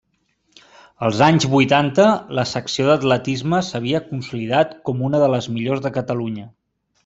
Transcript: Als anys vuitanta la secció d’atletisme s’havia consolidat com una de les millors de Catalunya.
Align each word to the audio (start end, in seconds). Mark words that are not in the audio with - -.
Als 1.07 1.19
anys 1.25 1.45
vuitanta 1.51 2.07
la 2.41 2.47
secció 2.53 2.87
d’atletisme 2.89 3.61
s’havia 3.69 4.03
consolidat 4.09 4.77
com 4.89 5.07
una 5.11 5.25
de 5.29 5.33
les 5.39 5.53
millors 5.59 5.89
de 5.89 5.97
Catalunya. 6.03 6.53